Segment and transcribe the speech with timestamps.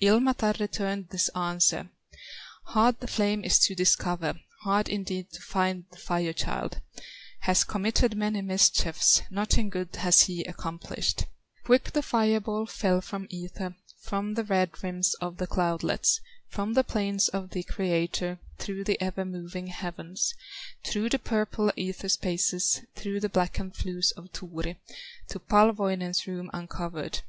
[0.00, 1.88] Ilmatar returned this answer:
[2.66, 6.80] "Hard the flame is to discover, Hard indeed to find the Fire child;
[7.40, 11.24] Has committed many mischiefs, Nothing good has he accomplished;
[11.64, 16.74] Quick the fire ball fell from ether, From the red rims of the cloudlets, From
[16.74, 20.32] the plains of the Creator, Through the ever moving heavens,
[20.84, 24.76] Through the purple ether spaces, Through the blackened flues of Turi,
[25.30, 27.22] To Palwoinen's rooms uncovered.